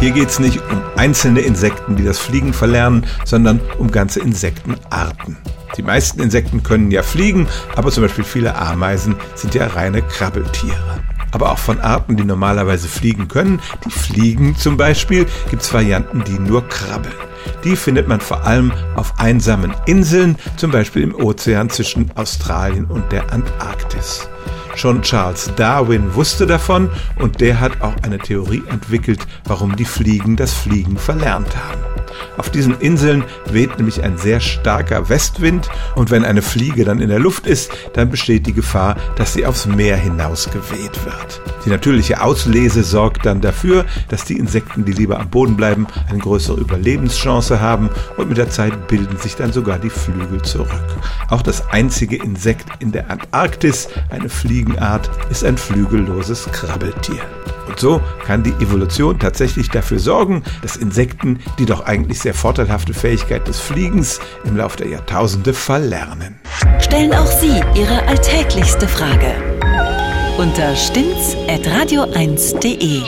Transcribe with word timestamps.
Hier 0.00 0.12
geht 0.12 0.28
es 0.28 0.38
nicht 0.38 0.60
um 0.70 0.80
einzelne 0.94 1.40
Insekten, 1.40 1.96
die 1.96 2.04
das 2.04 2.20
Fliegen 2.20 2.52
verlernen, 2.52 3.04
sondern 3.24 3.60
um 3.78 3.90
ganze 3.90 4.20
Insektenarten. 4.20 5.36
Die 5.76 5.82
meisten 5.82 6.22
Insekten 6.22 6.62
können 6.62 6.92
ja 6.92 7.02
fliegen, 7.02 7.48
aber 7.74 7.90
zum 7.90 8.04
Beispiel 8.04 8.22
viele 8.22 8.54
Ameisen 8.54 9.16
sind 9.34 9.56
ja 9.56 9.66
reine 9.66 10.02
Krabbeltiere. 10.02 11.00
Aber 11.32 11.50
auch 11.50 11.58
von 11.58 11.80
Arten, 11.80 12.16
die 12.16 12.24
normalerweise 12.24 12.86
fliegen 12.86 13.26
können, 13.26 13.60
die 13.84 13.90
fliegen 13.90 14.56
zum 14.56 14.76
Beispiel, 14.76 15.26
gibt 15.50 15.62
es 15.62 15.74
Varianten, 15.74 16.22
die 16.22 16.38
nur 16.38 16.66
krabbeln. 16.68 17.14
Die 17.64 17.74
findet 17.74 18.06
man 18.06 18.20
vor 18.20 18.44
allem 18.44 18.72
auf 18.94 19.18
einsamen 19.18 19.74
Inseln, 19.86 20.36
zum 20.56 20.70
Beispiel 20.70 21.02
im 21.02 21.14
Ozean 21.14 21.70
zwischen 21.70 22.12
Australien 22.16 22.84
und 22.84 23.10
der 23.10 23.32
Antarktis. 23.32 24.28
Schon 24.78 25.02
Charles 25.02 25.50
Darwin 25.56 26.14
wusste 26.14 26.46
davon 26.46 26.88
und 27.16 27.40
der 27.40 27.58
hat 27.58 27.80
auch 27.80 27.96
eine 28.02 28.18
Theorie 28.18 28.62
entwickelt, 28.70 29.18
warum 29.42 29.74
die 29.74 29.84
Fliegen 29.84 30.36
das 30.36 30.54
Fliegen 30.54 30.96
verlernt 30.96 31.56
haben. 31.56 31.87
Auf 32.36 32.50
diesen 32.50 32.78
Inseln 32.80 33.24
weht 33.50 33.76
nämlich 33.78 34.02
ein 34.02 34.18
sehr 34.18 34.40
starker 34.40 35.08
Westwind 35.08 35.68
und 35.94 36.10
wenn 36.10 36.24
eine 36.24 36.42
Fliege 36.42 36.84
dann 36.84 37.00
in 37.00 37.08
der 37.08 37.18
Luft 37.18 37.46
ist, 37.46 37.70
dann 37.94 38.10
besteht 38.10 38.46
die 38.46 38.52
Gefahr, 38.52 38.96
dass 39.16 39.32
sie 39.32 39.46
aufs 39.46 39.66
Meer 39.66 39.96
hinaus 39.96 40.50
geweht 40.50 41.04
wird. 41.04 41.40
Die 41.64 41.70
natürliche 41.70 42.22
Auslese 42.22 42.82
sorgt 42.82 43.26
dann 43.26 43.40
dafür, 43.40 43.84
dass 44.08 44.24
die 44.24 44.38
Insekten, 44.38 44.84
die 44.84 44.92
lieber 44.92 45.18
am 45.20 45.28
Boden 45.28 45.56
bleiben, 45.56 45.86
eine 46.08 46.18
größere 46.18 46.60
Überlebenschance 46.60 47.60
haben 47.60 47.90
und 48.16 48.28
mit 48.28 48.38
der 48.38 48.50
Zeit 48.50 48.88
bilden 48.88 49.18
sich 49.18 49.36
dann 49.36 49.52
sogar 49.52 49.78
die 49.78 49.90
Flügel 49.90 50.42
zurück. 50.42 50.68
Auch 51.28 51.42
das 51.42 51.68
einzige 51.68 52.16
Insekt 52.16 52.66
in 52.78 52.92
der 52.92 53.10
Antarktis, 53.10 53.88
eine 54.10 54.28
Fliegenart, 54.28 55.10
ist 55.30 55.44
ein 55.44 55.58
flügelloses 55.58 56.48
Krabbeltier. 56.52 57.20
Und 57.68 57.78
so 57.78 58.00
kann 58.24 58.42
die 58.42 58.54
Evolution 58.62 59.18
tatsächlich 59.18 59.68
dafür 59.68 59.98
sorgen, 59.98 60.42
dass 60.62 60.76
Insekten, 60.76 61.40
die 61.58 61.66
doch 61.66 61.84
eigentlich 61.84 62.20
sehr 62.20 62.34
vorteilhafte 62.34 62.94
Fähigkeit 62.94 63.46
des 63.46 63.60
Fliegens 63.60 64.20
im 64.44 64.56
Laufe 64.56 64.78
der 64.78 64.88
Jahrtausende 64.88 65.52
verlernen. 65.52 66.40
Stellen 66.80 67.12
auch 67.12 67.26
Sie 67.26 67.60
Ihre 67.74 68.02
alltäglichste 68.06 68.88
Frage 68.88 69.34
unter 70.38 70.74
stimmtz.radio1.de. 70.76 73.02